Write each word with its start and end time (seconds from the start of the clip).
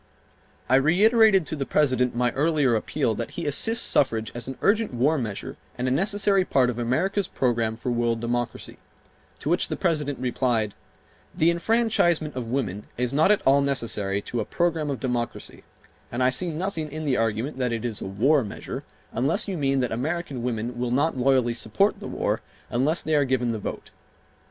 I 0.67 0.77
reiterated 0.77 1.45
to 1.45 1.55
the 1.55 1.63
President 1.63 2.15
my 2.15 2.31
earlier 2.31 2.73
appeal 2.75 3.13
that 3.13 3.37
he 3.37 3.45
assist 3.45 3.85
suffrage 3.85 4.31
as 4.33 4.47
an 4.47 4.57
urgent 4.63 4.95
war 4.95 5.15
measure 5.19 5.57
and 5.77 5.87
a 5.87 5.91
necessary 5.91 6.43
part 6.43 6.71
of 6.71 6.79
America's 6.79 7.27
program 7.27 7.77
for 7.77 7.91
world 7.91 8.19
democracy, 8.19 8.79
to 9.37 9.47
which 9.47 9.67
the 9.67 9.75
President 9.77 10.17
replied: 10.17 10.73
"The 11.35 11.51
enfranchisement 11.51 12.35
of 12.35 12.47
women 12.47 12.87
is 12.97 13.13
not 13.13 13.29
at 13.31 13.43
all 13.45 13.61
necessary 13.61 14.23
to 14.23 14.39
a 14.39 14.43
program 14.43 14.89
of 14.89 14.99
democracy 14.99 15.63
and 16.11 16.23
I 16.23 16.31
see 16.31 16.49
nothing 16.49 16.91
in 16.91 17.05
the 17.05 17.17
argument 17.17 17.59
that 17.59 17.71
it 17.71 17.85
is 17.85 18.01
a 18.01 18.07
war 18.07 18.43
measure 18.43 18.83
unless 19.11 19.47
you 19.47 19.55
mean 19.55 19.81
that 19.81 19.91
American 19.91 20.41
women 20.41 20.79
will 20.79 20.89
not 20.89 21.15
loyally 21.15 21.53
support 21.53 21.99
the 21.99 22.07
war 22.07 22.41
unless 22.71 23.03
they 23.03 23.13
are 23.13 23.23
given 23.23 23.51
the 23.51 23.59
vote." 23.59 23.91